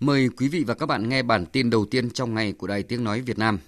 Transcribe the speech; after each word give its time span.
Mời 0.00 0.28
quý 0.36 0.48
vị 0.48 0.64
và 0.64 0.74
các 0.74 0.86
bạn 0.86 1.08
nghe 1.08 1.22
bản 1.22 1.46
tin 1.46 1.70
đầu 1.70 1.84
tiên 1.84 2.10
trong 2.10 2.34
ngày 2.34 2.52
của 2.52 2.66
Đài 2.66 2.82
Tiếng 2.82 3.04
Nói 3.04 3.20
Việt 3.20 3.38
Nam. 3.38 3.58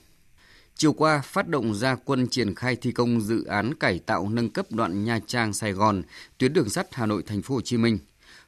Chiều 0.75 0.93
qua, 0.93 1.23
phát 1.25 1.49
động 1.49 1.75
ra 1.75 1.95
quân 2.05 2.27
triển 2.29 2.55
khai 2.55 2.77
thi 2.77 2.93
công 2.93 3.21
dự 3.21 3.45
án 3.45 3.75
cải 3.75 3.99
tạo 3.99 4.28
nâng 4.28 4.50
cấp 4.50 4.67
đoạn 4.71 5.05
Nha 5.05 5.21
Trang 5.26 5.53
Sài 5.53 5.73
Gòn, 5.73 6.03
tuyến 6.39 6.53
đường 6.53 6.68
sắt 6.68 6.95
Hà 6.95 7.07
Nội 7.07 7.23
Thành 7.26 7.42
phố 7.42 7.55
Hồ 7.55 7.60
Chí 7.60 7.76
Minh. 7.76 7.99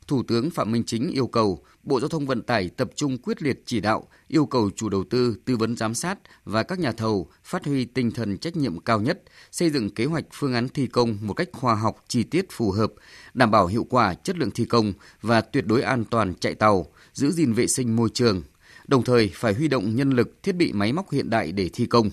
Thủ 0.09 0.23
tướng 0.23 0.51
Phạm 0.51 0.73
Minh 0.73 0.83
Chính 0.87 1.11
yêu 1.11 1.27
cầu 1.27 1.65
Bộ 1.83 2.01
Giao 2.01 2.09
thông 2.09 2.27
Vận 2.27 2.43
tải 2.43 2.69
tập 2.69 2.91
trung 2.97 3.19
quyết 3.19 3.43
liệt 3.43 3.63
chỉ 3.67 3.81
đạo, 3.81 4.09
yêu 4.29 4.47
cầu 4.47 4.71
chủ 4.77 4.89
đầu 4.89 5.05
tư, 5.11 5.37
tư 5.45 5.57
vấn 5.57 5.77
giám 5.77 5.95
sát 5.95 6.19
và 6.45 6.63
các 6.63 6.79
nhà 6.79 6.93
thầu 6.93 7.29
phát 7.45 7.65
huy 7.67 7.85
tinh 7.85 8.11
thần 8.11 8.39
trách 8.39 8.57
nhiệm 8.57 8.81
cao 8.81 9.01
nhất, 9.01 9.23
xây 9.51 9.71
dựng 9.71 9.91
kế 9.91 10.05
hoạch 10.05 10.25
phương 10.33 10.55
án 10.55 10.69
thi 10.69 10.87
công 10.87 11.19
một 11.21 11.35
cách 11.35 11.49
khoa 11.53 11.75
học, 11.75 12.05
chi 12.09 12.23
tiết 12.23 12.47
phù 12.51 12.71
hợp, 12.71 12.93
đảm 13.35 13.51
bảo 13.51 13.67
hiệu 13.67 13.87
quả 13.91 14.15
chất 14.15 14.39
lượng 14.39 14.51
thi 14.51 14.65
công 14.65 14.93
và 15.23 15.41
tuyệt 15.41 15.67
đối 15.67 15.83
an 15.83 16.05
toàn 16.05 16.35
chạy 16.35 16.55
tàu, 16.55 16.87
giữ 17.13 17.33
gìn 17.33 17.53
vệ 17.53 17.67
sinh 17.67 17.97
môi 17.97 18.09
trường. 18.15 18.43
Đồng 18.87 19.03
thời 19.03 19.31
phải 19.35 19.55
huy 19.55 19.69
động 19.69 19.97
nhân 19.97 20.11
lực, 20.11 20.43
thiết 20.43 20.53
bị 20.53 20.73
máy 20.73 20.93
móc 20.93 21.11
hiện 21.13 21.31
đại 21.31 21.53
để 21.53 21.71
thi 21.73 21.87
công 21.87 22.11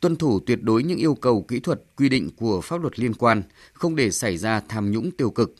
tuân 0.00 0.16
thủ 0.16 0.40
tuyệt 0.40 0.62
đối 0.62 0.82
những 0.82 0.98
yêu 0.98 1.14
cầu 1.14 1.42
kỹ 1.48 1.60
thuật 1.60 1.82
quy 1.96 2.08
định 2.08 2.30
của 2.36 2.60
pháp 2.60 2.80
luật 2.80 2.98
liên 2.98 3.14
quan, 3.14 3.42
không 3.72 3.96
để 3.96 4.10
xảy 4.10 4.36
ra 4.36 4.60
tham 4.68 4.90
nhũng 4.90 5.10
tiêu 5.10 5.30
cực. 5.30 5.54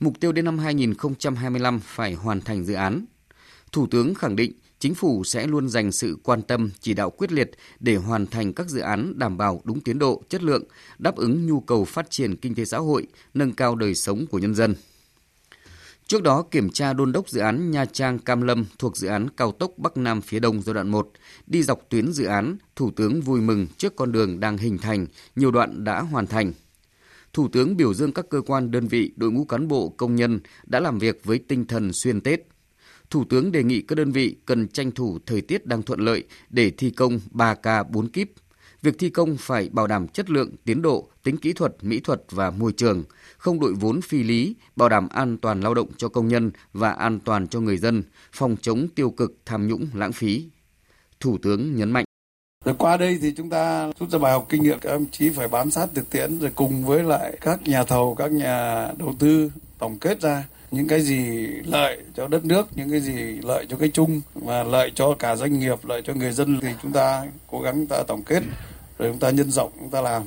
Mục 0.00 0.20
tiêu 0.20 0.32
đến 0.32 0.44
năm 0.44 0.58
2025 0.58 1.80
phải 1.80 2.14
hoàn 2.14 2.40
thành 2.40 2.64
dự 2.64 2.74
án. 2.74 3.04
Thủ 3.72 3.86
tướng 3.86 4.14
khẳng 4.14 4.36
định 4.36 4.52
chính 4.78 4.94
phủ 4.94 5.24
sẽ 5.24 5.46
luôn 5.46 5.68
dành 5.68 5.92
sự 5.92 6.18
quan 6.22 6.42
tâm, 6.42 6.70
chỉ 6.80 6.94
đạo 6.94 7.10
quyết 7.10 7.32
liệt 7.32 7.50
để 7.80 7.96
hoàn 7.96 8.26
thành 8.26 8.52
các 8.52 8.68
dự 8.68 8.80
án 8.80 9.18
đảm 9.18 9.36
bảo 9.36 9.60
đúng 9.64 9.80
tiến 9.80 9.98
độ, 9.98 10.22
chất 10.28 10.42
lượng, 10.42 10.64
đáp 10.98 11.16
ứng 11.16 11.46
nhu 11.46 11.60
cầu 11.60 11.84
phát 11.84 12.10
triển 12.10 12.36
kinh 12.36 12.54
tế 12.54 12.64
xã 12.64 12.78
hội, 12.78 13.06
nâng 13.34 13.52
cao 13.52 13.74
đời 13.74 13.94
sống 13.94 14.26
của 14.26 14.38
nhân 14.38 14.54
dân. 14.54 14.74
Trước 16.06 16.22
đó, 16.22 16.42
kiểm 16.50 16.70
tra 16.70 16.92
đôn 16.92 17.12
đốc 17.12 17.28
dự 17.28 17.40
án 17.40 17.70
Nha 17.70 17.84
Trang 17.84 18.18
Cam 18.18 18.42
Lâm 18.42 18.64
thuộc 18.78 18.96
dự 18.96 19.08
án 19.08 19.28
cao 19.36 19.52
tốc 19.52 19.72
Bắc 19.76 19.96
Nam 19.96 20.20
phía 20.20 20.38
Đông 20.38 20.62
giai 20.62 20.74
đoạn 20.74 20.88
1, 20.88 21.10
đi 21.46 21.62
dọc 21.62 21.80
tuyến 21.88 22.12
dự 22.12 22.24
án, 22.24 22.56
Thủ 22.76 22.90
tướng 22.90 23.20
vui 23.20 23.40
mừng 23.40 23.66
trước 23.76 23.96
con 23.96 24.12
đường 24.12 24.40
đang 24.40 24.58
hình 24.58 24.78
thành, 24.78 25.06
nhiều 25.36 25.50
đoạn 25.50 25.84
đã 25.84 26.00
hoàn 26.00 26.26
thành. 26.26 26.52
Thủ 27.36 27.48
tướng 27.48 27.76
biểu 27.76 27.94
dương 27.94 28.12
các 28.12 28.26
cơ 28.30 28.40
quan 28.40 28.70
đơn 28.70 28.88
vị, 28.88 29.12
đội 29.16 29.30
ngũ 29.30 29.44
cán 29.44 29.68
bộ, 29.68 29.88
công 29.88 30.16
nhân 30.16 30.40
đã 30.66 30.80
làm 30.80 30.98
việc 30.98 31.24
với 31.24 31.38
tinh 31.38 31.66
thần 31.66 31.92
xuyên 31.92 32.20
Tết. 32.20 32.40
Thủ 33.10 33.24
tướng 33.24 33.52
đề 33.52 33.62
nghị 33.62 33.82
các 33.82 33.94
đơn 33.94 34.12
vị 34.12 34.36
cần 34.46 34.68
tranh 34.68 34.90
thủ 34.90 35.18
thời 35.26 35.40
tiết 35.40 35.66
đang 35.66 35.82
thuận 35.82 36.00
lợi 36.00 36.24
để 36.50 36.70
thi 36.70 36.90
công 36.90 37.20
3K 37.32 37.84
4 37.90 38.08
kíp. 38.08 38.32
Việc 38.82 38.98
thi 38.98 39.10
công 39.10 39.36
phải 39.36 39.68
bảo 39.72 39.86
đảm 39.86 40.08
chất 40.08 40.30
lượng, 40.30 40.50
tiến 40.64 40.82
độ, 40.82 41.08
tính 41.22 41.36
kỹ 41.36 41.52
thuật, 41.52 41.76
mỹ 41.82 42.00
thuật 42.00 42.22
và 42.30 42.50
môi 42.50 42.72
trường, 42.72 43.04
không 43.38 43.60
đội 43.60 43.72
vốn 43.72 44.00
phi 44.00 44.22
lý, 44.22 44.56
bảo 44.76 44.88
đảm 44.88 45.08
an 45.08 45.38
toàn 45.38 45.60
lao 45.60 45.74
động 45.74 45.88
cho 45.96 46.08
công 46.08 46.28
nhân 46.28 46.50
và 46.72 46.90
an 46.90 47.20
toàn 47.20 47.48
cho 47.48 47.60
người 47.60 47.76
dân, 47.76 48.02
phòng 48.32 48.56
chống 48.62 48.88
tiêu 48.94 49.10
cực, 49.10 49.36
tham 49.44 49.68
nhũng, 49.68 49.86
lãng 49.94 50.12
phí. 50.12 50.44
Thủ 51.20 51.38
tướng 51.42 51.76
nhấn 51.76 51.90
mạnh. 51.90 52.04
Rồi 52.66 52.74
qua 52.78 52.96
đây 52.96 53.18
thì 53.22 53.32
chúng 53.36 53.50
ta 53.50 53.90
rút 54.00 54.10
ra 54.10 54.18
bài 54.18 54.32
học 54.32 54.46
kinh 54.48 54.62
nghiệm 54.62 54.78
các 54.80 54.90
ông 54.90 55.06
chí 55.12 55.30
phải 55.30 55.48
bám 55.48 55.70
sát 55.70 55.88
thực 55.94 56.10
tiễn 56.10 56.38
rồi 56.38 56.50
cùng 56.54 56.84
với 56.84 57.02
lại 57.02 57.38
các 57.40 57.62
nhà 57.62 57.84
thầu, 57.84 58.14
các 58.14 58.32
nhà 58.32 58.88
đầu 58.98 59.14
tư 59.18 59.50
tổng 59.78 59.98
kết 59.98 60.20
ra 60.20 60.44
những 60.70 60.88
cái 60.88 61.00
gì 61.00 61.46
lợi 61.64 61.98
cho 62.16 62.28
đất 62.28 62.44
nước, 62.44 62.68
những 62.74 62.90
cái 62.90 63.00
gì 63.00 63.12
lợi 63.42 63.66
cho 63.68 63.76
cái 63.76 63.90
chung 63.94 64.20
và 64.34 64.62
lợi 64.64 64.92
cho 64.94 65.14
cả 65.18 65.36
doanh 65.36 65.58
nghiệp, 65.58 65.84
lợi 65.84 66.02
cho 66.04 66.14
người 66.14 66.32
dân. 66.32 66.60
Thì 66.62 66.68
chúng 66.82 66.92
ta 66.92 67.26
cố 67.46 67.60
gắng 67.60 67.74
chúng 67.74 67.86
ta 67.86 68.02
tổng 68.06 68.22
kết 68.22 68.42
rồi 68.98 69.10
chúng 69.10 69.18
ta 69.18 69.30
nhân 69.30 69.50
rộng 69.50 69.72
chúng 69.80 69.90
ta 69.90 70.00
làm. 70.00 70.22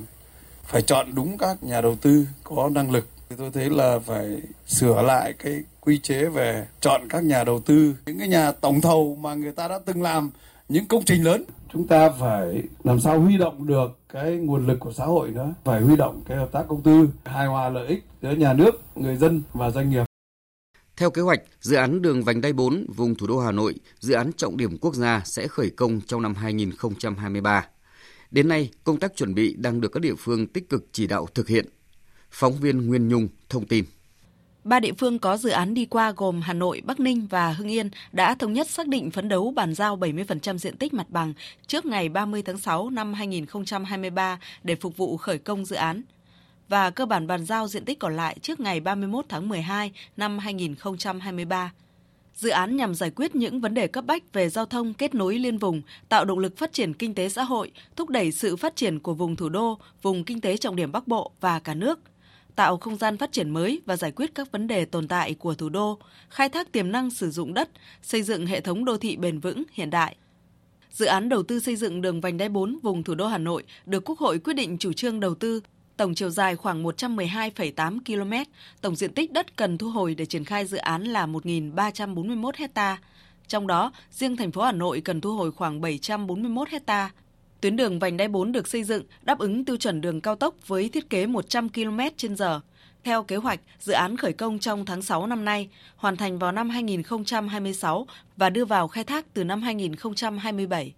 Phải 0.63 0.81
chọn 0.81 1.15
đúng 1.15 1.37
các 1.37 1.63
nhà 1.63 1.81
đầu 1.81 1.95
tư 1.95 2.25
có 2.43 2.69
năng 2.73 2.91
lực. 2.91 3.07
Thì 3.29 3.35
tôi 3.39 3.51
thấy 3.53 3.69
là 3.69 3.99
phải 4.05 4.27
sửa 4.67 5.01
lại 5.01 5.33
cái 5.43 5.63
quy 5.81 5.99
chế 6.03 6.25
về 6.25 6.65
chọn 6.81 7.01
các 7.09 7.23
nhà 7.23 7.43
đầu 7.43 7.59
tư. 7.59 7.95
Những 8.05 8.19
cái 8.19 8.27
nhà 8.27 8.51
tổng 8.51 8.81
thầu 8.81 9.17
mà 9.21 9.33
người 9.33 9.51
ta 9.51 9.67
đã 9.67 9.79
từng 9.85 10.01
làm 10.01 10.31
những 10.69 10.87
công 10.87 11.05
trình 11.05 11.23
lớn 11.23 11.43
chúng 11.73 11.87
ta 11.87 12.09
phải 12.09 12.63
làm 12.83 12.99
sao 12.99 13.21
huy 13.21 13.37
động 13.37 13.67
được 13.67 13.99
cái 14.09 14.35
nguồn 14.35 14.67
lực 14.67 14.79
của 14.79 14.93
xã 14.93 15.05
hội 15.05 15.29
nữa 15.29 15.53
phải 15.63 15.81
huy 15.81 15.95
động 15.95 16.21
cái 16.27 16.37
hợp 16.37 16.51
tác 16.51 16.63
công 16.67 16.81
tư 16.81 17.09
hài 17.25 17.47
hòa 17.47 17.69
lợi 17.69 17.87
ích 17.87 18.03
giữa 18.21 18.31
nhà 18.31 18.53
nước 18.53 18.81
người 18.95 19.15
dân 19.15 19.41
và 19.53 19.71
doanh 19.71 19.89
nghiệp 19.89 20.03
theo 20.97 21.11
kế 21.11 21.21
hoạch, 21.21 21.41
dự 21.61 21.75
án 21.75 22.01
đường 22.01 22.23
vành 22.23 22.41
đai 22.41 22.53
4 22.53 22.85
vùng 22.95 23.15
thủ 23.15 23.27
đô 23.27 23.39
Hà 23.39 23.51
Nội, 23.51 23.75
dự 23.99 24.13
án 24.13 24.31
trọng 24.33 24.57
điểm 24.57 24.77
quốc 24.77 24.95
gia 24.95 25.21
sẽ 25.25 25.47
khởi 25.47 25.69
công 25.69 26.01
trong 26.01 26.21
năm 26.21 26.35
2023. 26.35 27.65
Đến 28.31 28.47
nay, 28.47 28.69
công 28.83 28.99
tác 28.99 29.15
chuẩn 29.15 29.35
bị 29.35 29.55
đang 29.57 29.81
được 29.81 29.91
các 29.91 29.99
địa 29.99 30.15
phương 30.17 30.47
tích 30.47 30.69
cực 30.69 30.85
chỉ 30.91 31.07
đạo 31.07 31.27
thực 31.35 31.47
hiện. 31.47 31.65
Phóng 32.31 32.57
viên 32.57 32.87
Nguyên 32.87 33.07
Nhung 33.07 33.27
thông 33.49 33.67
tin. 33.67 33.85
Ba 34.69 34.79
địa 34.79 34.93
phương 34.97 35.19
có 35.19 35.37
dự 35.37 35.49
án 35.49 35.73
đi 35.73 35.85
qua 35.85 36.13
gồm 36.17 36.41
Hà 36.41 36.53
Nội, 36.53 36.81
Bắc 36.85 36.99
Ninh 36.99 37.27
và 37.29 37.53
Hưng 37.53 37.71
Yên 37.71 37.89
đã 38.11 38.35
thống 38.35 38.53
nhất 38.53 38.69
xác 38.69 38.87
định 38.87 39.11
phấn 39.11 39.29
đấu 39.29 39.51
bàn 39.51 39.73
giao 39.73 39.97
70% 39.97 40.57
diện 40.57 40.77
tích 40.77 40.93
mặt 40.93 41.09
bằng 41.09 41.33
trước 41.67 41.85
ngày 41.85 42.09
30 42.09 42.41
tháng 42.41 42.57
6 42.57 42.89
năm 42.89 43.13
2023 43.13 44.39
để 44.63 44.75
phục 44.75 44.97
vụ 44.97 45.17
khởi 45.17 45.37
công 45.37 45.65
dự 45.65 45.75
án 45.75 46.01
và 46.67 46.89
cơ 46.89 47.05
bản 47.05 47.27
bàn 47.27 47.45
giao 47.45 47.67
diện 47.67 47.85
tích 47.85 47.99
còn 47.99 48.15
lại 48.15 48.37
trước 48.41 48.59
ngày 48.59 48.79
31 48.79 49.25
tháng 49.29 49.49
12 49.49 49.91
năm 50.17 50.39
2023. 50.39 51.71
Dự 52.35 52.49
án 52.49 52.77
nhằm 52.77 52.95
giải 52.95 53.11
quyết 53.15 53.35
những 53.35 53.61
vấn 53.61 53.73
đề 53.73 53.87
cấp 53.87 54.05
bách 54.05 54.33
về 54.33 54.49
giao 54.49 54.65
thông 54.65 54.93
kết 54.93 55.15
nối 55.15 55.39
liên 55.39 55.57
vùng, 55.57 55.81
tạo 56.09 56.25
động 56.25 56.39
lực 56.39 56.57
phát 56.57 56.73
triển 56.73 56.93
kinh 56.93 57.13
tế 57.13 57.29
xã 57.29 57.43
hội, 57.43 57.71
thúc 57.95 58.09
đẩy 58.09 58.31
sự 58.31 58.55
phát 58.55 58.75
triển 58.75 58.99
của 58.99 59.13
vùng 59.13 59.35
thủ 59.35 59.49
đô, 59.49 59.77
vùng 60.01 60.23
kinh 60.23 60.41
tế 60.41 60.57
trọng 60.57 60.75
điểm 60.75 60.91
Bắc 60.91 61.07
Bộ 61.07 61.31
và 61.41 61.59
cả 61.59 61.73
nước 61.73 61.99
tạo 62.59 62.77
không 62.77 62.95
gian 62.95 63.17
phát 63.17 63.31
triển 63.31 63.49
mới 63.49 63.81
và 63.85 63.95
giải 63.95 64.11
quyết 64.11 64.35
các 64.35 64.51
vấn 64.51 64.67
đề 64.67 64.85
tồn 64.85 65.07
tại 65.07 65.33
của 65.33 65.53
thủ 65.53 65.69
đô, 65.69 65.99
khai 66.29 66.49
thác 66.49 66.71
tiềm 66.71 66.91
năng 66.91 67.09
sử 67.09 67.31
dụng 67.31 67.53
đất, 67.53 67.69
xây 68.01 68.23
dựng 68.23 68.45
hệ 68.45 68.61
thống 68.61 68.85
đô 68.85 68.97
thị 68.97 69.15
bền 69.17 69.39
vững 69.39 69.63
hiện 69.71 69.89
đại. 69.89 70.15
Dự 70.91 71.05
án 71.05 71.29
đầu 71.29 71.43
tư 71.43 71.59
xây 71.59 71.75
dựng 71.75 72.01
đường 72.01 72.21
vành 72.21 72.37
đai 72.37 72.49
4 72.49 72.79
vùng 72.83 73.03
thủ 73.03 73.15
đô 73.15 73.27
Hà 73.27 73.37
Nội 73.37 73.63
được 73.85 74.03
Quốc 74.05 74.19
hội 74.19 74.39
quyết 74.39 74.53
định 74.53 74.77
chủ 74.77 74.93
trương 74.93 75.19
đầu 75.19 75.35
tư 75.35 75.61
tổng 75.97 76.15
chiều 76.15 76.29
dài 76.29 76.55
khoảng 76.55 76.83
112,8 76.83 77.99
km, 78.05 78.51
tổng 78.81 78.95
diện 78.95 79.13
tích 79.13 79.31
đất 79.31 79.55
cần 79.55 79.77
thu 79.77 79.89
hồi 79.89 80.15
để 80.15 80.25
triển 80.25 80.45
khai 80.45 80.65
dự 80.65 80.77
án 80.77 81.03
là 81.03 81.27
1.341 81.27 82.51
hecta. 82.55 82.97
Trong 83.47 83.67
đó, 83.67 83.91
riêng 84.11 84.37
thành 84.37 84.51
phố 84.51 84.61
Hà 84.61 84.71
Nội 84.71 85.01
cần 85.01 85.21
thu 85.21 85.35
hồi 85.35 85.51
khoảng 85.51 85.81
741 85.81 86.69
hecta. 86.69 87.11
Tuyến 87.61 87.75
đường 87.75 87.99
vành 87.99 88.17
đai 88.17 88.27
4 88.27 88.51
được 88.51 88.67
xây 88.67 88.83
dựng 88.83 89.03
đáp 89.21 89.39
ứng 89.39 89.65
tiêu 89.65 89.77
chuẩn 89.77 90.01
đường 90.01 90.21
cao 90.21 90.35
tốc 90.35 90.55
với 90.67 90.89
thiết 90.89 91.09
kế 91.09 91.25
100 91.25 91.69
km 91.69 91.99
h 92.39 92.43
Theo 93.03 93.23
kế 93.23 93.35
hoạch, 93.35 93.59
dự 93.79 93.93
án 93.93 94.17
khởi 94.17 94.33
công 94.33 94.59
trong 94.59 94.85
tháng 94.85 95.01
6 95.01 95.27
năm 95.27 95.45
nay, 95.45 95.69
hoàn 95.95 96.17
thành 96.17 96.39
vào 96.39 96.51
năm 96.51 96.69
2026 96.69 98.07
và 98.37 98.49
đưa 98.49 98.65
vào 98.65 98.87
khai 98.87 99.03
thác 99.03 99.33
từ 99.33 99.43
năm 99.43 99.61
2027. 99.61 100.93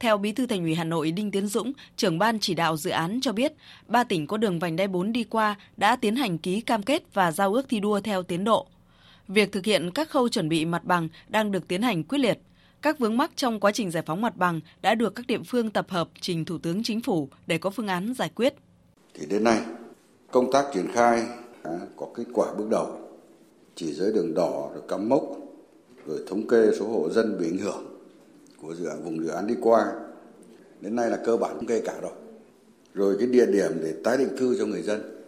Theo 0.00 0.18
Bí 0.18 0.32
thư 0.32 0.46
Thành 0.46 0.62
ủy 0.62 0.74
Hà 0.74 0.84
Nội 0.84 1.10
Đinh 1.10 1.30
Tiến 1.30 1.46
Dũng, 1.46 1.72
trưởng 1.96 2.18
ban 2.18 2.38
chỉ 2.40 2.54
đạo 2.54 2.76
dự 2.76 2.90
án 2.90 3.20
cho 3.22 3.32
biết, 3.32 3.52
ba 3.86 4.04
tỉnh 4.04 4.26
có 4.26 4.36
đường 4.36 4.58
vành 4.58 4.76
đai 4.76 4.88
4 4.88 5.12
đi 5.12 5.24
qua 5.24 5.54
đã 5.76 5.96
tiến 5.96 6.16
hành 6.16 6.38
ký 6.38 6.60
cam 6.60 6.82
kết 6.82 7.14
và 7.14 7.32
giao 7.32 7.54
ước 7.54 7.68
thi 7.68 7.80
đua 7.80 8.00
theo 8.00 8.22
tiến 8.22 8.44
độ. 8.44 8.66
Việc 9.28 9.52
thực 9.52 9.64
hiện 9.64 9.90
các 9.90 10.10
khâu 10.10 10.28
chuẩn 10.28 10.48
bị 10.48 10.64
mặt 10.64 10.84
bằng 10.84 11.08
đang 11.28 11.52
được 11.52 11.68
tiến 11.68 11.82
hành 11.82 12.04
quyết 12.04 12.18
liệt. 12.18 12.38
Các 12.82 12.98
vướng 12.98 13.16
mắc 13.16 13.30
trong 13.36 13.60
quá 13.60 13.72
trình 13.72 13.90
giải 13.90 14.02
phóng 14.06 14.20
mặt 14.20 14.36
bằng 14.36 14.60
đã 14.82 14.94
được 14.94 15.14
các 15.14 15.26
địa 15.26 15.38
phương 15.46 15.70
tập 15.70 15.86
hợp 15.88 16.08
trình 16.20 16.44
Thủ 16.44 16.58
tướng 16.58 16.82
Chính 16.82 17.00
phủ 17.00 17.28
để 17.46 17.58
có 17.58 17.70
phương 17.70 17.86
án 17.86 18.14
giải 18.18 18.30
quyết. 18.34 18.54
Thì 19.14 19.26
đến 19.26 19.44
nay, 19.44 19.60
công 20.30 20.52
tác 20.52 20.64
triển 20.74 20.86
khai 20.92 21.26
có 21.96 22.06
kết 22.14 22.24
quả 22.32 22.54
bước 22.54 22.68
đầu, 22.70 23.00
chỉ 23.74 23.92
giới 23.92 24.12
đường 24.12 24.34
đỏ 24.34 24.70
rồi 24.74 24.82
cắm 24.88 25.08
mốc, 25.08 25.22
rồi 26.06 26.20
thống 26.26 26.48
kê 26.48 26.70
số 26.78 26.88
hộ 26.88 27.10
dân 27.10 27.38
bị 27.40 27.46
ảnh 27.46 27.58
hưởng 27.58 27.84
của 28.62 28.74
dự 28.74 28.86
án 28.86 29.04
vùng 29.04 29.24
dự 29.24 29.28
án 29.28 29.46
đi 29.46 29.54
qua. 29.60 29.92
Đến 30.80 30.96
nay 30.96 31.10
là 31.10 31.18
cơ 31.26 31.36
bản 31.36 31.54
thống 31.54 31.66
kê 31.66 31.80
cả 31.80 31.94
rồi. 32.02 32.12
Rồi 32.94 33.16
cái 33.18 33.28
địa 33.28 33.46
điểm 33.46 33.72
để 33.82 33.94
tái 34.04 34.18
định 34.18 34.36
cư 34.38 34.58
cho 34.58 34.66
người 34.66 34.82
dân 34.82 35.24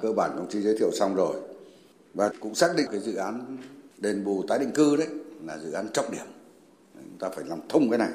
cơ 0.00 0.12
bản 0.12 0.30
công 0.36 0.48
chí 0.48 0.60
giới 0.60 0.78
thiệu 0.78 0.90
xong 0.92 1.14
rồi. 1.14 1.36
Và 2.14 2.30
cũng 2.40 2.54
xác 2.54 2.76
định 2.76 2.86
cái 2.90 3.00
dự 3.00 3.14
án 3.14 3.56
đền 3.98 4.24
bù 4.24 4.44
tái 4.48 4.58
định 4.58 4.70
cư 4.70 4.96
đấy 4.96 5.08
là 5.46 5.58
dự 5.58 5.72
án 5.72 5.88
trọng 5.92 6.10
điểm 6.12 6.26
chúng 7.14 7.20
ta 7.20 7.36
phải 7.36 7.44
làm 7.48 7.58
thông 7.68 7.90
cái 7.90 7.98
này. 7.98 8.10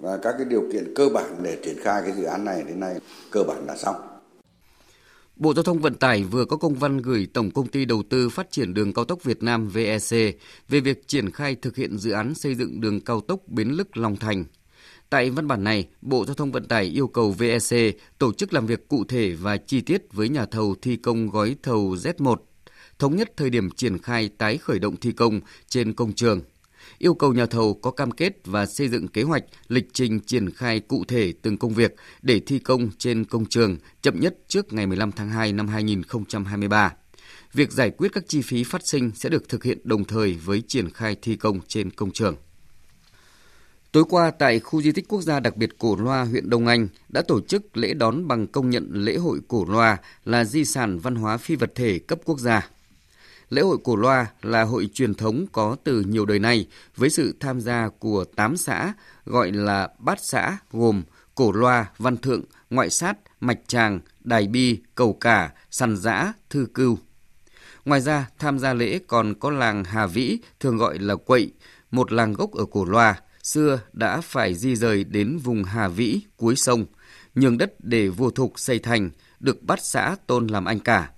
Và 0.00 0.18
các 0.22 0.34
cái 0.38 0.46
điều 0.50 0.64
kiện 0.72 0.94
cơ 0.94 1.08
bản 1.08 1.42
để 1.42 1.58
triển 1.64 1.76
khai 1.82 2.02
cái 2.04 2.12
dự 2.16 2.24
án 2.24 2.44
này 2.44 2.62
đến 2.66 2.80
nay 2.80 2.94
cơ 3.30 3.42
bản 3.42 3.66
là 3.66 3.76
xong. 3.76 3.96
Bộ 5.36 5.54
Giao 5.54 5.62
thông 5.62 5.78
Vận 5.78 5.94
tải 5.94 6.24
vừa 6.24 6.44
có 6.44 6.56
công 6.56 6.74
văn 6.74 6.98
gửi 6.98 7.28
Tổng 7.32 7.50
Công 7.50 7.66
ty 7.66 7.84
Đầu 7.84 8.02
tư 8.10 8.28
Phát 8.28 8.50
triển 8.50 8.74
Đường 8.74 8.92
Cao 8.92 9.04
tốc 9.04 9.24
Việt 9.24 9.42
Nam 9.42 9.68
VEC 9.68 10.36
về 10.68 10.80
việc 10.80 11.08
triển 11.08 11.30
khai 11.30 11.56
thực 11.62 11.76
hiện 11.76 11.98
dự 11.98 12.10
án 12.10 12.34
xây 12.34 12.54
dựng 12.54 12.80
đường 12.80 13.00
cao 13.00 13.20
tốc 13.20 13.40
Bến 13.46 13.68
Lức 13.68 13.96
Long 13.96 14.16
Thành. 14.16 14.44
Tại 15.10 15.30
văn 15.30 15.48
bản 15.48 15.64
này, 15.64 15.88
Bộ 16.02 16.24
Giao 16.24 16.34
thông 16.34 16.52
Vận 16.52 16.68
tải 16.68 16.84
yêu 16.84 17.06
cầu 17.06 17.34
VEC 17.38 17.96
tổ 18.18 18.32
chức 18.32 18.52
làm 18.52 18.66
việc 18.66 18.88
cụ 18.88 19.04
thể 19.04 19.32
và 19.32 19.56
chi 19.56 19.80
tiết 19.80 20.12
với 20.12 20.28
nhà 20.28 20.46
thầu 20.46 20.74
thi 20.82 20.96
công 20.96 21.30
gói 21.30 21.56
thầu 21.62 21.94
Z1, 21.94 22.36
thống 22.98 23.16
nhất 23.16 23.32
thời 23.36 23.50
điểm 23.50 23.70
triển 23.70 23.98
khai 23.98 24.30
tái 24.38 24.58
khởi 24.58 24.78
động 24.78 24.96
thi 24.96 25.12
công 25.12 25.40
trên 25.68 25.92
công 25.92 26.12
trường 26.12 26.40
yêu 26.98 27.14
cầu 27.14 27.32
nhà 27.32 27.46
thầu 27.46 27.74
có 27.74 27.90
cam 27.90 28.10
kết 28.10 28.32
và 28.44 28.66
xây 28.66 28.88
dựng 28.88 29.08
kế 29.08 29.22
hoạch, 29.22 29.44
lịch 29.68 29.88
trình 29.92 30.20
triển 30.20 30.50
khai 30.50 30.80
cụ 30.80 31.04
thể 31.08 31.32
từng 31.42 31.58
công 31.58 31.74
việc 31.74 31.94
để 32.22 32.40
thi 32.40 32.58
công 32.58 32.90
trên 32.98 33.24
công 33.24 33.46
trường 33.46 33.76
chậm 34.02 34.20
nhất 34.20 34.34
trước 34.48 34.72
ngày 34.72 34.86
15 34.86 35.12
tháng 35.12 35.28
2 35.28 35.52
năm 35.52 35.68
2023. 35.68 36.92
việc 37.52 37.72
giải 37.72 37.90
quyết 37.90 38.12
các 38.12 38.24
chi 38.28 38.42
phí 38.42 38.64
phát 38.64 38.86
sinh 38.86 39.10
sẽ 39.14 39.28
được 39.28 39.48
thực 39.48 39.64
hiện 39.64 39.78
đồng 39.84 40.04
thời 40.04 40.34
với 40.44 40.62
triển 40.68 40.90
khai 40.90 41.16
thi 41.22 41.36
công 41.36 41.60
trên 41.68 41.90
công 41.90 42.10
trường. 42.10 42.36
Tối 43.92 44.04
qua 44.08 44.30
tại 44.30 44.60
khu 44.60 44.82
di 44.82 44.92
tích 44.92 45.08
quốc 45.08 45.22
gia 45.22 45.40
đặc 45.40 45.56
biệt 45.56 45.78
Cổ 45.78 45.96
Loa, 45.96 46.24
huyện 46.24 46.50
Đông 46.50 46.66
Anh 46.66 46.88
đã 47.08 47.22
tổ 47.28 47.40
chức 47.40 47.76
lễ 47.76 47.94
đón 47.94 48.28
bằng 48.28 48.46
công 48.46 48.70
nhận 48.70 48.90
lễ 48.92 49.16
hội 49.16 49.38
Cổ 49.48 49.64
Loa 49.68 49.98
là 50.24 50.44
di 50.44 50.64
sản 50.64 50.98
văn 50.98 51.14
hóa 51.14 51.36
phi 51.36 51.56
vật 51.56 51.72
thể 51.74 51.98
cấp 51.98 52.18
quốc 52.24 52.38
gia. 52.38 52.68
Lễ 53.52 53.62
hội 53.62 53.78
Cổ 53.84 53.96
Loa 53.96 54.26
là 54.42 54.62
hội 54.62 54.88
truyền 54.94 55.14
thống 55.14 55.46
có 55.52 55.76
từ 55.84 56.00
nhiều 56.00 56.26
đời 56.26 56.38
nay 56.38 56.66
với 56.96 57.10
sự 57.10 57.34
tham 57.40 57.60
gia 57.60 57.88
của 57.98 58.24
8 58.24 58.56
xã 58.56 58.92
gọi 59.26 59.52
là 59.52 59.88
bát 59.98 60.18
xã 60.22 60.58
gồm 60.70 61.02
Cổ 61.34 61.52
Loa, 61.52 61.86
Văn 61.98 62.16
Thượng, 62.16 62.42
Ngoại 62.70 62.90
Sát, 62.90 63.18
Mạch 63.40 63.58
Tràng, 63.66 64.00
Đài 64.20 64.46
Bi, 64.46 64.78
Cầu 64.94 65.12
Cả, 65.12 65.52
sàn 65.70 65.96
Giã, 65.96 66.32
Thư 66.50 66.66
Cưu. 66.74 66.98
Ngoài 67.84 68.00
ra, 68.00 68.28
tham 68.38 68.58
gia 68.58 68.74
lễ 68.74 68.98
còn 69.06 69.34
có 69.34 69.50
làng 69.50 69.84
Hà 69.84 70.06
Vĩ, 70.06 70.38
thường 70.60 70.76
gọi 70.76 70.98
là 70.98 71.16
Quậy, 71.16 71.52
một 71.90 72.12
làng 72.12 72.32
gốc 72.32 72.52
ở 72.52 72.64
Cổ 72.64 72.84
Loa, 72.84 73.20
xưa 73.42 73.80
đã 73.92 74.20
phải 74.20 74.54
di 74.54 74.76
rời 74.76 75.04
đến 75.04 75.38
vùng 75.38 75.64
Hà 75.64 75.88
Vĩ, 75.88 76.20
cuối 76.36 76.56
sông, 76.56 76.86
nhường 77.34 77.58
đất 77.58 77.74
để 77.78 78.08
vua 78.08 78.30
thục 78.30 78.52
xây 78.56 78.78
thành, 78.78 79.10
được 79.40 79.62
bắt 79.62 79.78
xã 79.82 80.16
tôn 80.26 80.46
làm 80.46 80.64
anh 80.64 80.80
cả. 80.80 81.10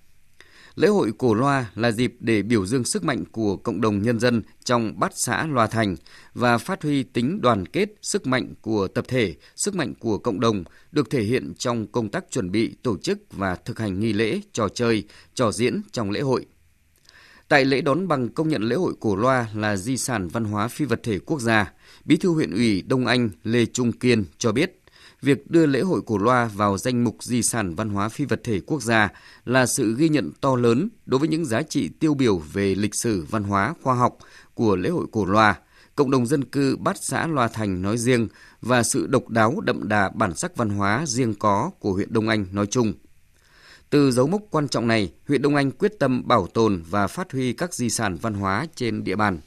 Lễ 0.77 0.89
hội 0.89 1.13
Cổ 1.19 1.35
Loa 1.35 1.71
là 1.75 1.91
dịp 1.91 2.17
để 2.21 2.43
biểu 2.43 2.67
dương 2.67 2.85
sức 2.85 3.05
mạnh 3.05 3.25
của 3.33 3.57
cộng 3.57 3.81
đồng 3.81 4.03
nhân 4.03 4.21
dân 4.21 4.43
trong 4.65 5.01
bát 5.01 5.13
xã 5.15 5.47
Loa 5.47 5.67
Thành 5.67 5.97
và 6.35 6.59
phát 6.59 6.83
huy 6.83 7.03
tính 7.03 7.41
đoàn 7.41 7.67
kết, 7.67 7.89
sức 8.03 8.27
mạnh 8.27 8.55
của 8.61 8.89
tập 8.89 9.05
thể, 9.09 9.35
sức 9.57 9.75
mạnh 9.75 9.95
của 9.95 10.19
cộng 10.19 10.41
đồng 10.41 10.65
được 10.93 11.11
thể 11.11 11.23
hiện 11.23 11.55
trong 11.59 11.87
công 11.87 12.09
tác 12.09 12.25
chuẩn 12.31 12.51
bị, 12.51 12.75
tổ 12.83 12.97
chức 12.97 13.19
và 13.31 13.55
thực 13.55 13.79
hành 13.79 14.01
nghi 14.01 14.13
lễ, 14.13 14.41
trò 14.53 14.69
chơi, 14.69 15.05
trò 15.35 15.53
diễn 15.53 15.83
trong 15.93 16.11
lễ 16.11 16.21
hội. 16.21 16.47
Tại 17.49 17.65
lễ 17.65 17.81
đón 17.81 18.09
bằng 18.09 18.29
công 18.29 18.49
nhận 18.49 18.63
lễ 18.63 18.77
hội 18.77 18.95
Cổ 19.01 19.17
Loa 19.17 19.49
là 19.55 19.77
di 19.77 19.97
sản 19.97 20.29
văn 20.29 20.45
hóa 20.45 20.69
phi 20.69 20.85
vật 20.85 21.01
thể 21.03 21.19
quốc 21.19 21.41
gia, 21.41 21.73
Bí 22.05 22.17
thư 22.17 22.29
huyện 22.29 22.51
ủy 22.51 22.83
Đông 22.83 23.07
Anh 23.07 23.31
Lê 23.45 23.67
Trung 23.67 23.93
Kiên 23.93 24.25
cho 24.39 24.53
biết, 24.53 24.81
việc 25.25 25.51
đưa 25.51 25.67
lễ 25.67 25.81
hội 25.81 26.01
Cổ 26.07 26.19
Loa 26.19 26.51
vào 26.55 26.79
danh 26.79 27.05
mục 27.05 27.17
di 27.23 27.43
sản 27.43 27.75
văn 27.75 27.91
hóa 27.91 28.09
phi 28.09 28.25
vật 28.25 28.41
thể 28.45 28.61
quốc 28.61 28.83
gia 28.83 29.09
là 29.45 29.67
sự 29.67 29.95
ghi 29.99 30.09
nhận 30.09 30.33
to 30.41 30.57
lớn 30.57 30.89
đối 31.07 31.19
với 31.19 31.29
những 31.29 31.45
giá 31.45 31.63
trị 31.63 31.89
tiêu 31.89 32.15
biểu 32.15 32.39
về 32.39 32.75
lịch 32.75 32.95
sử, 32.95 33.25
văn 33.31 33.45
hóa, 33.45 33.75
khoa 33.83 33.95
học 33.95 34.19
của 34.55 34.77
lễ 34.77 34.89
hội 34.89 35.07
Cổ 35.13 35.25
Loa, 35.25 35.59
cộng 35.95 36.11
đồng 36.11 36.27
dân 36.27 36.45
cư 36.45 36.77
bát 36.77 36.97
xã 37.01 37.27
Loa 37.27 37.49
Thành 37.49 37.83
nói 37.83 37.99
riêng 37.99 38.29
và 38.61 38.83
sự 38.83 39.07
độc 39.07 39.29
đáo 39.29 39.61
đậm 39.61 39.89
đà 39.89 40.09
bản 40.09 40.35
sắc 40.37 40.57
văn 40.57 40.69
hóa 40.69 41.05
riêng 41.07 41.35
có 41.35 41.71
của 41.79 41.93
huyện 41.93 42.13
Đông 42.13 42.29
Anh 42.29 42.47
nói 42.53 42.67
chung. 42.67 42.93
Từ 43.91 44.11
dấu 44.11 44.27
mốc 44.27 44.43
quan 44.51 44.69
trọng 44.69 44.87
này, 44.87 45.13
huyện 45.29 45.43
Đông 45.43 45.57
Anh 45.57 45.71
quyết 45.71 45.99
tâm 45.99 46.29
bảo 46.29 46.47
tồn 46.47 46.83
và 46.91 47.07
phát 47.07 47.33
huy 47.33 47.53
các 47.53 47.75
di 47.75 47.91
sản 47.91 48.17
văn 48.17 48.35
hóa 48.35 48.67
trên 48.75 49.05
địa 49.05 49.17
bàn 49.17 49.41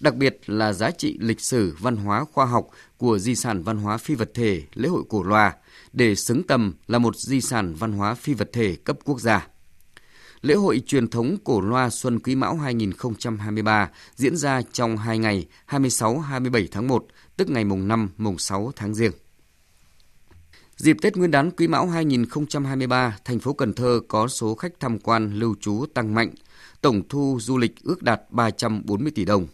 đặc 0.00 0.14
biệt 0.16 0.40
là 0.46 0.72
giá 0.72 0.90
trị 0.90 1.16
lịch 1.20 1.40
sử, 1.40 1.76
văn 1.80 1.96
hóa, 1.96 2.24
khoa 2.32 2.46
học 2.46 2.68
của 2.96 3.18
di 3.18 3.34
sản 3.34 3.62
văn 3.62 3.76
hóa 3.76 3.98
phi 3.98 4.14
vật 4.14 4.30
thể 4.34 4.62
lễ 4.74 4.88
hội 4.88 5.02
cổ 5.08 5.22
loa 5.22 5.54
để 5.92 6.14
xứng 6.14 6.42
tầm 6.42 6.74
là 6.86 6.98
một 6.98 7.16
di 7.16 7.40
sản 7.40 7.74
văn 7.74 7.92
hóa 7.92 8.14
phi 8.14 8.34
vật 8.34 8.50
thể 8.52 8.76
cấp 8.84 8.98
quốc 9.04 9.20
gia. 9.20 9.48
Lễ 10.42 10.54
hội 10.54 10.82
truyền 10.86 11.08
thống 11.08 11.36
cổ 11.44 11.60
loa 11.60 11.90
Xuân 11.90 12.18
Quý 12.18 12.34
Mão 12.34 12.56
2023 12.56 13.90
diễn 14.14 14.36
ra 14.36 14.62
trong 14.72 14.96
2 14.96 15.18
ngày 15.18 15.46
26-27 15.68 16.66
tháng 16.70 16.88
1, 16.88 17.06
tức 17.36 17.50
ngày 17.50 17.64
mùng 17.64 17.88
5, 17.88 18.10
mùng 18.16 18.38
6 18.38 18.72
tháng 18.76 18.94
Giêng. 18.94 19.12
Dịp 20.76 20.96
Tết 21.02 21.16
Nguyên 21.16 21.30
đán 21.30 21.50
Quý 21.50 21.68
Mão 21.68 21.86
2023, 21.86 23.18
thành 23.24 23.38
phố 23.38 23.52
Cần 23.52 23.72
Thơ 23.72 24.00
có 24.08 24.28
số 24.28 24.54
khách 24.54 24.80
tham 24.80 24.98
quan 24.98 25.34
lưu 25.34 25.54
trú 25.60 25.86
tăng 25.94 26.14
mạnh, 26.14 26.30
tổng 26.80 27.02
thu 27.08 27.38
du 27.40 27.58
lịch 27.58 27.82
ước 27.82 28.02
đạt 28.02 28.20
340 28.30 29.12
tỷ 29.14 29.24
đồng. 29.24 29.46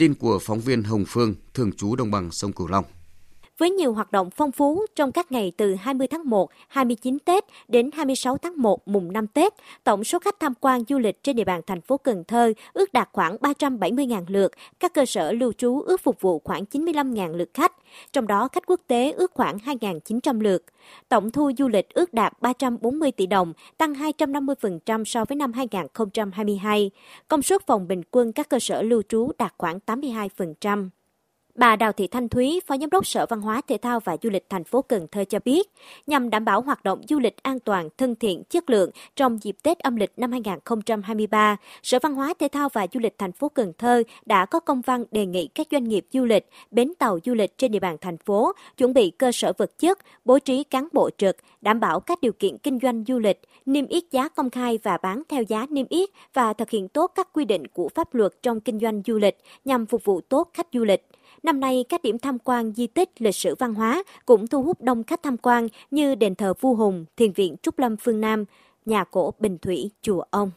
Tin 0.00 0.14
của 0.14 0.38
phóng 0.38 0.60
viên 0.60 0.82
Hồng 0.82 1.04
Phương, 1.08 1.34
thường 1.54 1.72
trú 1.72 1.96
đồng 1.96 2.10
bằng 2.10 2.30
sông 2.30 2.52
Cửu 2.52 2.66
Long 2.66 2.84
với 3.60 3.70
nhiều 3.70 3.92
hoạt 3.92 4.12
động 4.12 4.30
phong 4.30 4.52
phú 4.52 4.86
trong 4.96 5.12
các 5.12 5.32
ngày 5.32 5.52
từ 5.56 5.74
20 5.74 6.06
tháng 6.06 6.30
1, 6.30 6.50
29 6.68 7.18
Tết 7.18 7.44
đến 7.68 7.90
26 7.92 8.36
tháng 8.36 8.54
1 8.56 8.88
mùng 8.88 9.12
5 9.12 9.26
Tết, 9.26 9.54
tổng 9.84 10.04
số 10.04 10.18
khách 10.18 10.40
tham 10.40 10.54
quan 10.60 10.82
du 10.88 10.98
lịch 10.98 11.22
trên 11.22 11.36
địa 11.36 11.44
bàn 11.44 11.60
thành 11.66 11.80
phố 11.80 11.96
Cần 11.96 12.24
Thơ 12.24 12.52
ước 12.72 12.92
đạt 12.92 13.08
khoảng 13.12 13.36
370.000 13.36 14.24
lượt, 14.28 14.52
các 14.80 14.94
cơ 14.94 15.06
sở 15.06 15.32
lưu 15.32 15.52
trú 15.52 15.80
ước 15.80 16.00
phục 16.00 16.20
vụ 16.20 16.38
khoảng 16.44 16.64
95.000 16.64 17.36
lượt 17.36 17.50
khách, 17.54 17.72
trong 18.12 18.26
đó 18.26 18.48
khách 18.48 18.66
quốc 18.66 18.80
tế 18.86 19.12
ước 19.12 19.32
khoảng 19.34 19.58
2.900 19.58 20.40
lượt. 20.40 20.64
Tổng 21.08 21.30
thu 21.30 21.50
du 21.58 21.68
lịch 21.68 21.94
ước 21.94 22.14
đạt 22.14 22.32
340 22.40 23.12
tỷ 23.12 23.26
đồng, 23.26 23.52
tăng 23.78 23.94
250% 23.94 25.04
so 25.04 25.24
với 25.24 25.36
năm 25.36 25.52
2022. 25.52 26.90
Công 27.28 27.42
suất 27.42 27.66
phòng 27.66 27.88
bình 27.88 28.02
quân 28.10 28.32
các 28.32 28.48
cơ 28.48 28.58
sở 28.58 28.82
lưu 28.82 29.02
trú 29.08 29.30
đạt 29.38 29.54
khoảng 29.58 29.78
82%. 29.86 30.88
Bà 31.60 31.76
Đào 31.76 31.92
Thị 31.92 32.06
Thanh 32.06 32.28
Thúy, 32.28 32.60
Phó 32.66 32.76
Giám 32.78 32.90
đốc 32.90 33.06
Sở 33.06 33.26
Văn 33.26 33.40
hóa 33.40 33.60
Thể 33.68 33.78
thao 33.82 34.00
và 34.00 34.16
Du 34.22 34.30
lịch 34.30 34.46
thành 34.48 34.64
phố 34.64 34.82
Cần 34.82 35.06
Thơ 35.12 35.24
cho 35.24 35.38
biết, 35.44 35.70
nhằm 36.06 36.30
đảm 36.30 36.44
bảo 36.44 36.60
hoạt 36.60 36.84
động 36.84 37.00
du 37.08 37.18
lịch 37.18 37.42
an 37.42 37.60
toàn, 37.60 37.88
thân 37.98 38.14
thiện, 38.14 38.42
chất 38.50 38.70
lượng 38.70 38.90
trong 39.16 39.38
dịp 39.42 39.56
Tết 39.62 39.78
âm 39.78 39.96
lịch 39.96 40.12
năm 40.16 40.32
2023, 40.32 41.56
Sở 41.82 41.98
Văn 42.02 42.14
hóa 42.14 42.34
Thể 42.38 42.48
thao 42.48 42.68
và 42.68 42.86
Du 42.92 43.00
lịch 43.00 43.18
thành 43.18 43.32
phố 43.32 43.48
Cần 43.48 43.72
Thơ 43.78 44.02
đã 44.26 44.46
có 44.46 44.60
công 44.60 44.80
văn 44.80 45.04
đề 45.10 45.26
nghị 45.26 45.46
các 45.46 45.66
doanh 45.70 45.84
nghiệp 45.84 46.06
du 46.12 46.24
lịch, 46.24 46.48
bến 46.70 46.92
tàu 46.98 47.18
du 47.24 47.34
lịch 47.34 47.58
trên 47.58 47.72
địa 47.72 47.78
bàn 47.78 47.96
thành 48.00 48.18
phố 48.18 48.52
chuẩn 48.76 48.94
bị 48.94 49.10
cơ 49.10 49.32
sở 49.32 49.52
vật 49.58 49.78
chất, 49.78 49.98
bố 50.24 50.38
trí 50.38 50.64
cán 50.64 50.88
bộ 50.92 51.10
trực, 51.18 51.36
đảm 51.60 51.80
bảo 51.80 52.00
các 52.00 52.20
điều 52.20 52.32
kiện 52.32 52.58
kinh 52.58 52.78
doanh 52.82 53.04
du 53.08 53.18
lịch, 53.18 53.40
niêm 53.66 53.86
yết 53.86 54.02
giá 54.10 54.28
công 54.28 54.50
khai 54.50 54.78
và 54.82 54.98
bán 55.02 55.22
theo 55.28 55.42
giá 55.42 55.66
niêm 55.70 55.86
yết 55.88 56.10
và 56.34 56.52
thực 56.52 56.70
hiện 56.70 56.88
tốt 56.88 57.12
các 57.14 57.28
quy 57.32 57.44
định 57.44 57.66
của 57.66 57.88
pháp 57.88 58.14
luật 58.14 58.32
trong 58.42 58.60
kinh 58.60 58.80
doanh 58.80 59.02
du 59.06 59.18
lịch 59.18 59.38
nhằm 59.64 59.86
phục 59.86 60.04
vụ 60.04 60.20
tốt 60.20 60.50
khách 60.54 60.66
du 60.72 60.84
lịch. 60.84 61.06
Năm 61.42 61.60
nay, 61.60 61.84
các 61.88 62.02
điểm 62.02 62.18
tham 62.18 62.38
quan 62.38 62.72
di 62.72 62.86
tích 62.86 63.10
lịch 63.18 63.34
sử 63.34 63.54
văn 63.58 63.74
hóa 63.74 64.02
cũng 64.26 64.46
thu 64.46 64.62
hút 64.62 64.82
đông 64.82 65.04
khách 65.04 65.22
tham 65.22 65.36
quan 65.36 65.68
như 65.90 66.14
đền 66.14 66.34
thờ 66.34 66.54
Vua 66.60 66.74
Hùng, 66.74 67.04
Thiền 67.16 67.32
viện 67.32 67.56
Trúc 67.62 67.78
Lâm 67.78 67.96
phương 67.96 68.20
Nam, 68.20 68.44
nhà 68.86 69.04
cổ 69.04 69.34
Bình 69.38 69.58
Thủy, 69.58 69.90
Chùa 70.02 70.22
Ông. 70.30 70.50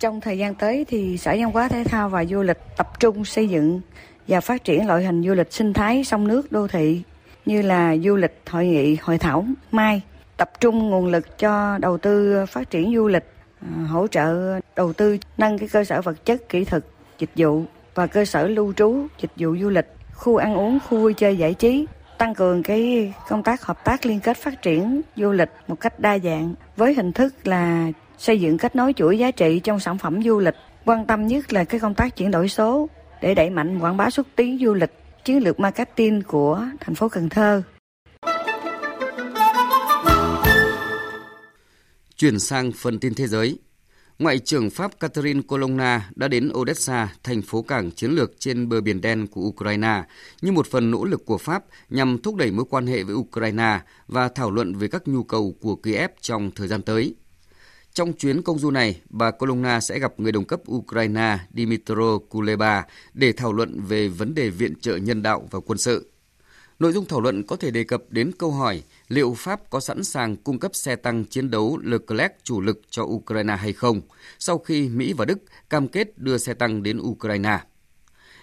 Trong 0.00 0.20
thời 0.20 0.38
gian 0.38 0.54
tới 0.54 0.84
thì 0.88 1.18
Sở 1.18 1.30
Văn 1.38 1.50
hóa 1.52 1.68
Thể 1.68 1.84
thao 1.84 2.08
và 2.08 2.24
Du 2.24 2.42
lịch 2.42 2.58
tập 2.76 3.00
trung 3.00 3.24
xây 3.24 3.48
dựng 3.48 3.80
và 4.28 4.40
phát 4.40 4.64
triển 4.64 4.86
loại 4.86 5.04
hình 5.04 5.22
du 5.22 5.34
lịch 5.34 5.52
sinh 5.52 5.72
thái 5.72 6.04
sông 6.04 6.28
nước 6.28 6.52
đô 6.52 6.68
thị 6.68 7.02
như 7.46 7.62
là 7.62 7.96
du 7.96 8.16
lịch 8.16 8.42
hội 8.50 8.66
nghị 8.66 8.96
hội 9.02 9.18
thảo 9.18 9.46
mai 9.70 10.02
tập 10.36 10.50
trung 10.60 10.90
nguồn 10.90 11.06
lực 11.06 11.38
cho 11.38 11.78
đầu 11.78 11.98
tư 11.98 12.46
phát 12.46 12.70
triển 12.70 12.94
du 12.94 13.08
lịch 13.08 13.24
ờ, 13.60 13.84
hỗ 13.86 14.06
trợ 14.06 14.60
đầu 14.76 14.92
tư 14.92 15.18
nâng 15.38 15.58
cái 15.58 15.68
cơ 15.68 15.84
sở 15.84 16.02
vật 16.02 16.24
chất 16.24 16.48
kỹ 16.48 16.64
thuật 16.64 16.84
dịch 17.18 17.30
vụ 17.36 17.62
và 17.94 18.06
cơ 18.06 18.24
sở 18.24 18.48
lưu 18.48 18.72
trú, 18.72 19.06
dịch 19.20 19.30
vụ 19.36 19.56
du 19.60 19.68
lịch, 19.68 19.86
khu 20.12 20.36
ăn 20.36 20.54
uống, 20.54 20.78
khu 20.88 20.98
vui 20.98 21.14
chơi 21.14 21.36
giải 21.36 21.54
trí, 21.54 21.86
tăng 22.18 22.34
cường 22.34 22.62
cái 22.62 23.12
công 23.28 23.42
tác 23.42 23.62
hợp 23.62 23.84
tác 23.84 24.06
liên 24.06 24.20
kết 24.20 24.36
phát 24.36 24.62
triển 24.62 25.00
du 25.16 25.32
lịch 25.32 25.48
một 25.68 25.80
cách 25.80 26.00
đa 26.00 26.18
dạng 26.18 26.54
với 26.76 26.94
hình 26.94 27.12
thức 27.12 27.46
là 27.46 27.88
xây 28.18 28.40
dựng 28.40 28.58
kết 28.58 28.76
nối 28.76 28.92
chuỗi 28.92 29.18
giá 29.18 29.30
trị 29.30 29.60
trong 29.64 29.80
sản 29.80 29.98
phẩm 29.98 30.22
du 30.22 30.38
lịch, 30.38 30.54
quan 30.84 31.06
tâm 31.06 31.26
nhất 31.26 31.52
là 31.52 31.64
cái 31.64 31.80
công 31.80 31.94
tác 31.94 32.16
chuyển 32.16 32.30
đổi 32.30 32.48
số 32.48 32.88
để 33.20 33.34
đẩy 33.34 33.50
mạnh 33.50 33.78
quảng 33.78 33.96
bá 33.96 34.10
xúc 34.10 34.26
tiến 34.36 34.58
du 34.60 34.74
lịch, 34.74 34.90
chiến 35.24 35.42
lược 35.44 35.60
marketing 35.60 36.22
của 36.22 36.66
thành 36.80 36.94
phố 36.94 37.08
Cần 37.08 37.28
Thơ. 37.28 37.62
Chuyển 42.16 42.38
sang 42.38 42.72
phần 42.72 42.98
tin 42.98 43.14
thế 43.14 43.26
giới. 43.26 43.58
Ngoại 44.22 44.38
trưởng 44.38 44.70
Pháp 44.70 45.00
Catherine 45.00 45.42
Colonna 45.42 46.10
đã 46.16 46.28
đến 46.28 46.50
Odessa, 46.54 47.14
thành 47.22 47.42
phố 47.42 47.62
cảng 47.62 47.90
chiến 47.90 48.10
lược 48.10 48.32
trên 48.38 48.68
bờ 48.68 48.80
biển 48.80 49.00
đen 49.00 49.26
của 49.26 49.40
Ukraine, 49.40 50.04
như 50.42 50.52
một 50.52 50.66
phần 50.66 50.90
nỗ 50.90 51.04
lực 51.04 51.26
của 51.26 51.38
Pháp 51.38 51.64
nhằm 51.90 52.18
thúc 52.18 52.36
đẩy 52.36 52.50
mối 52.50 52.64
quan 52.70 52.86
hệ 52.86 53.02
với 53.02 53.14
Ukraine 53.14 53.80
và 54.08 54.28
thảo 54.28 54.50
luận 54.50 54.74
về 54.74 54.88
các 54.88 55.08
nhu 55.08 55.22
cầu 55.22 55.54
của 55.60 55.76
Kiev 55.76 56.10
trong 56.20 56.50
thời 56.50 56.68
gian 56.68 56.82
tới. 56.82 57.14
Trong 57.92 58.12
chuyến 58.12 58.42
công 58.42 58.58
du 58.58 58.70
này, 58.70 59.00
bà 59.10 59.30
Colonna 59.30 59.80
sẽ 59.80 59.98
gặp 59.98 60.20
người 60.20 60.32
đồng 60.32 60.44
cấp 60.44 60.60
Ukraine 60.70 61.38
Dmytro 61.54 62.18
Kuleba 62.28 62.84
để 63.14 63.32
thảo 63.32 63.52
luận 63.52 63.80
về 63.80 64.08
vấn 64.08 64.34
đề 64.34 64.50
viện 64.50 64.74
trợ 64.80 64.96
nhân 64.96 65.22
đạo 65.22 65.48
và 65.50 65.60
quân 65.60 65.78
sự. 65.78 66.11
Nội 66.82 66.92
dung 66.92 67.04
thảo 67.04 67.20
luận 67.20 67.42
có 67.42 67.56
thể 67.56 67.70
đề 67.70 67.84
cập 67.84 68.02
đến 68.10 68.30
câu 68.38 68.50
hỏi 68.50 68.82
liệu 69.08 69.34
Pháp 69.34 69.70
có 69.70 69.80
sẵn 69.80 70.04
sàng 70.04 70.36
cung 70.36 70.58
cấp 70.58 70.74
xe 70.74 70.96
tăng 70.96 71.24
chiến 71.24 71.50
đấu 71.50 71.78
Leclerc 71.82 72.32
chủ 72.42 72.60
lực 72.60 72.80
cho 72.90 73.02
Ukraine 73.02 73.56
hay 73.56 73.72
không, 73.72 74.00
sau 74.38 74.58
khi 74.58 74.88
Mỹ 74.88 75.12
và 75.12 75.24
Đức 75.24 75.38
cam 75.70 75.88
kết 75.88 76.18
đưa 76.18 76.38
xe 76.38 76.54
tăng 76.54 76.82
đến 76.82 76.98
Ukraine. 77.00 77.58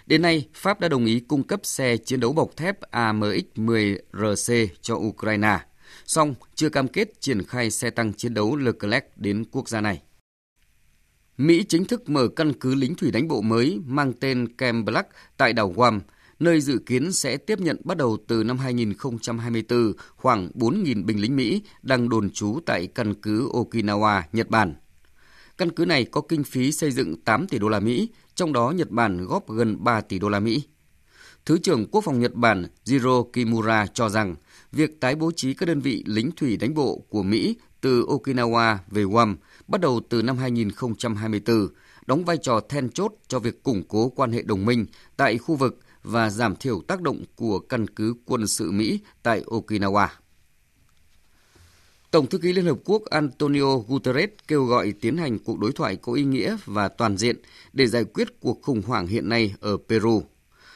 Đến 0.06 0.22
nay, 0.22 0.48
Pháp 0.54 0.80
đã 0.80 0.88
đồng 0.88 1.04
ý 1.04 1.20
cung 1.20 1.42
cấp 1.42 1.60
xe 1.62 1.96
chiến 1.96 2.20
đấu 2.20 2.32
bọc 2.32 2.56
thép 2.56 2.80
AMX-10RC 2.92 4.66
cho 4.82 4.94
Ukraine, 4.94 5.58
song 6.06 6.34
chưa 6.54 6.68
cam 6.68 6.88
kết 6.88 7.20
triển 7.20 7.42
khai 7.44 7.70
xe 7.70 7.90
tăng 7.90 8.12
chiến 8.12 8.34
đấu 8.34 8.56
Leclerc 8.56 9.04
đến 9.16 9.44
quốc 9.52 9.68
gia 9.68 9.80
này. 9.80 10.02
Mỹ 11.36 11.64
chính 11.68 11.84
thức 11.84 12.08
mở 12.08 12.28
căn 12.28 12.52
cứ 12.52 12.74
lính 12.74 12.94
thủy 12.94 13.10
đánh 13.10 13.28
bộ 13.28 13.40
mới 13.40 13.80
mang 13.86 14.12
tên 14.12 14.56
Camp 14.56 14.86
Black 14.86 15.08
tại 15.36 15.52
đảo 15.52 15.72
Guam, 15.76 16.00
nơi 16.40 16.60
dự 16.60 16.78
kiến 16.78 17.12
sẽ 17.12 17.36
tiếp 17.36 17.60
nhận 17.60 17.76
bắt 17.84 17.96
đầu 17.96 18.18
từ 18.26 18.44
năm 18.44 18.58
2024 18.58 19.92
khoảng 20.16 20.50
4.000 20.54 21.04
binh 21.04 21.20
lính 21.20 21.36
Mỹ 21.36 21.62
đang 21.82 22.08
đồn 22.08 22.30
trú 22.30 22.58
tại 22.66 22.86
căn 22.86 23.14
cứ 23.14 23.48
Okinawa, 23.52 24.22
Nhật 24.32 24.48
Bản. 24.48 24.74
Căn 25.58 25.70
cứ 25.70 25.84
này 25.84 26.04
có 26.04 26.20
kinh 26.20 26.44
phí 26.44 26.72
xây 26.72 26.90
dựng 26.90 27.16
8 27.24 27.48
tỷ 27.48 27.58
đô 27.58 27.68
la 27.68 27.80
Mỹ, 27.80 28.08
trong 28.34 28.52
đó 28.52 28.70
Nhật 28.70 28.90
Bản 28.90 29.26
góp 29.26 29.50
gần 29.50 29.84
3 29.84 30.00
tỷ 30.00 30.18
đô 30.18 30.28
la 30.28 30.40
Mỹ. 30.40 30.62
Thứ 31.46 31.58
trưởng 31.58 31.86
Quốc 31.90 32.04
phòng 32.04 32.20
Nhật 32.20 32.34
Bản 32.34 32.66
Jiro 32.84 33.30
Kimura 33.32 33.86
cho 33.94 34.08
rằng 34.08 34.34
việc 34.72 35.00
tái 35.00 35.14
bố 35.14 35.30
trí 35.36 35.54
các 35.54 35.66
đơn 35.66 35.80
vị 35.80 36.04
lính 36.06 36.30
thủy 36.36 36.56
đánh 36.56 36.74
bộ 36.74 37.04
của 37.08 37.22
Mỹ 37.22 37.56
từ 37.80 38.06
Okinawa 38.06 38.76
về 38.90 39.02
Guam 39.02 39.36
bắt 39.68 39.80
đầu 39.80 40.00
từ 40.08 40.22
năm 40.22 40.38
2024 40.38 41.68
đóng 42.06 42.24
vai 42.24 42.36
trò 42.36 42.60
then 42.68 42.88
chốt 42.90 43.12
cho 43.28 43.38
việc 43.38 43.62
củng 43.62 43.82
cố 43.88 44.08
quan 44.08 44.32
hệ 44.32 44.42
đồng 44.42 44.64
minh 44.64 44.86
tại 45.16 45.38
khu 45.38 45.54
vực 45.54 45.80
và 46.02 46.30
giảm 46.30 46.56
thiểu 46.56 46.82
tác 46.88 47.00
động 47.00 47.24
của 47.36 47.58
căn 47.58 47.86
cứ 47.86 48.14
quân 48.24 48.46
sự 48.46 48.70
Mỹ 48.70 49.00
tại 49.22 49.42
Okinawa. 49.46 50.08
Tổng 52.10 52.26
thư 52.26 52.38
ký 52.38 52.52
Liên 52.52 52.64
Hợp 52.64 52.78
Quốc 52.84 53.02
Antonio 53.04 53.76
Guterres 53.76 54.30
kêu 54.48 54.64
gọi 54.64 54.92
tiến 55.00 55.16
hành 55.16 55.38
cuộc 55.38 55.58
đối 55.58 55.72
thoại 55.72 55.96
có 55.96 56.12
ý 56.12 56.24
nghĩa 56.24 56.56
và 56.64 56.88
toàn 56.88 57.16
diện 57.16 57.36
để 57.72 57.86
giải 57.86 58.04
quyết 58.04 58.40
cuộc 58.40 58.62
khủng 58.62 58.82
hoảng 58.86 59.06
hiện 59.06 59.28
nay 59.28 59.54
ở 59.60 59.76
Peru. 59.88 60.22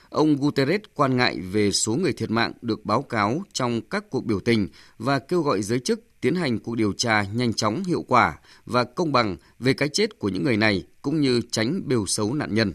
Ông 0.08 0.36
Guterres 0.36 0.80
quan 0.94 1.16
ngại 1.16 1.40
về 1.40 1.72
số 1.72 1.94
người 1.94 2.12
thiệt 2.12 2.30
mạng 2.30 2.52
được 2.62 2.84
báo 2.84 3.02
cáo 3.02 3.42
trong 3.52 3.80
các 3.90 4.04
cuộc 4.10 4.24
biểu 4.24 4.40
tình 4.40 4.68
và 4.98 5.18
kêu 5.18 5.42
gọi 5.42 5.62
giới 5.62 5.80
chức 5.80 6.00
tiến 6.20 6.34
hành 6.34 6.58
cuộc 6.58 6.74
điều 6.74 6.92
tra 6.92 7.22
nhanh 7.22 7.54
chóng, 7.54 7.84
hiệu 7.84 8.04
quả 8.08 8.38
và 8.66 8.84
công 8.84 9.12
bằng 9.12 9.36
về 9.58 9.74
cái 9.74 9.88
chết 9.88 10.18
của 10.18 10.28
những 10.28 10.44
người 10.44 10.56
này 10.56 10.84
cũng 11.02 11.20
như 11.20 11.40
tránh 11.50 11.82
bêu 11.86 12.06
xấu 12.06 12.34
nạn 12.34 12.54
nhân. 12.54 12.72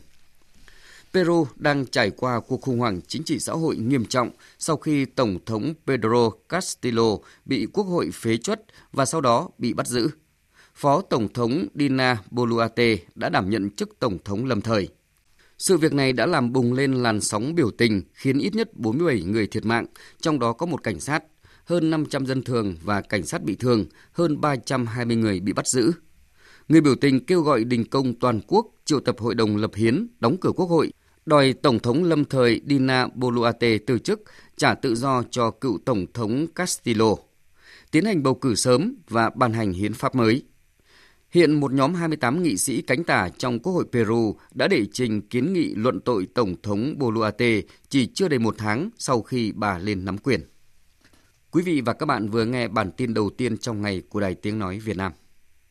Peru 1.14 1.48
đang 1.56 1.86
trải 1.86 2.12
qua 2.12 2.40
cuộc 2.40 2.62
khủng 2.62 2.80
hoảng 2.80 3.02
chính 3.08 3.24
trị 3.24 3.40
xã 3.40 3.54
hội 3.54 3.78
nghiêm 3.78 4.06
trọng 4.06 4.30
sau 4.60 4.78
khi 4.78 5.06
Tổng 5.06 5.40
thống 5.46 5.74
Pedro 5.88 6.30
Castillo 6.50 7.18
bị 7.46 7.68
Quốc 7.74 7.84
hội 7.84 8.10
phế 8.14 8.38
chuất 8.38 8.66
và 8.92 9.06
sau 9.06 9.22
đó 9.22 9.50
bị 9.58 9.74
bắt 9.74 9.88
giữ. 9.88 10.10
Phó 10.76 11.02
Tổng 11.02 11.34
thống 11.34 11.68
Dina 11.76 12.18
Boluarte 12.32 12.98
đã 13.16 13.30
đảm 13.30 13.50
nhận 13.50 13.70
chức 13.70 14.00
Tổng 14.00 14.18
thống 14.26 14.46
lâm 14.46 14.62
thời. 14.62 14.90
Sự 15.58 15.78
việc 15.78 15.94
này 15.94 16.14
đã 16.14 16.26
làm 16.26 16.54
bùng 16.54 16.74
lên 16.74 16.94
làn 16.94 17.22
sóng 17.22 17.56
biểu 17.56 17.72
tình 17.72 18.02
khiến 18.14 18.40
ít 18.40 18.56
nhất 18.56 18.70
47 18.74 19.24
người 19.24 19.48
thiệt 19.48 19.66
mạng, 19.66 19.86
trong 20.22 20.40
đó 20.40 20.54
có 20.54 20.66
một 20.66 20.84
cảnh 20.84 21.00
sát, 21.00 21.24
hơn 21.66 21.90
500 21.90 22.26
dân 22.26 22.44
thường 22.44 22.76
và 22.84 23.02
cảnh 23.02 23.26
sát 23.26 23.44
bị 23.44 23.56
thương, 23.56 23.86
hơn 24.12 24.42
320 24.42 25.16
người 25.16 25.40
bị 25.40 25.54
bắt 25.54 25.68
giữ. 25.68 25.92
Người 26.70 26.82
biểu 26.82 26.96
tình 26.96 27.26
kêu 27.26 27.42
gọi 27.42 27.64
đình 27.64 27.86
công 27.86 28.14
toàn 28.14 28.40
quốc 28.48 28.68
triệu 28.86 29.00
tập 29.00 29.16
hội 29.20 29.36
đồng 29.36 29.58
lập 29.58 29.72
hiến, 29.76 30.08
đóng 30.20 30.38
cửa 30.42 30.52
quốc 30.52 30.66
hội, 30.66 30.92
đòi 31.30 31.54
Tổng 31.54 31.80
thống 31.80 32.04
lâm 32.04 32.26
thời 32.26 32.62
Dina 32.68 33.08
Boluarte 33.08 33.78
từ 33.78 34.00
chức, 34.00 34.24
trả 34.58 34.74
tự 34.74 34.96
do 34.96 35.24
cho 35.32 35.52
cựu 35.52 35.80
Tổng 35.86 36.06
thống 36.14 36.48
Castillo, 36.56 37.16
tiến 37.92 38.06
hành 38.06 38.24
bầu 38.24 38.36
cử 38.36 38.56
sớm 38.56 38.96
và 39.10 39.30
ban 39.30 39.54
hành 39.54 39.74
hiến 39.74 39.94
pháp 39.94 40.16
mới. 40.16 40.44
Hiện 41.30 41.60
một 41.60 41.74
nhóm 41.74 41.94
28 41.94 42.44
nghị 42.44 42.58
sĩ 42.58 42.82
cánh 42.82 43.04
tả 43.04 43.30
trong 43.38 43.60
Quốc 43.60 43.74
hội 43.74 43.86
Peru 43.92 44.36
đã 44.54 44.68
đệ 44.68 44.86
trình 44.94 45.22
kiến 45.22 45.54
nghị 45.54 45.74
luận 45.76 46.00
tội 46.02 46.28
Tổng 46.34 46.56
thống 46.64 46.94
Boluarte 46.98 47.62
chỉ 47.90 48.06
chưa 48.06 48.28
đầy 48.28 48.40
một 48.40 48.56
tháng 48.58 48.90
sau 48.98 49.22
khi 49.22 49.52
bà 49.52 49.78
lên 49.78 50.06
nắm 50.06 50.18
quyền. 50.18 50.42
Quý 51.52 51.64
vị 51.64 51.82
và 51.82 51.94
các 51.94 52.06
bạn 52.06 52.30
vừa 52.30 52.46
nghe 52.46 52.68
bản 52.68 52.92
tin 52.92 53.14
đầu 53.14 53.30
tiên 53.30 53.58
trong 53.58 53.82
ngày 53.82 54.02
của 54.10 54.20
Đài 54.20 54.36
Tiếng 54.36 54.60
Nói 54.60 54.80
Việt 54.80 54.98
Nam. 54.98 55.12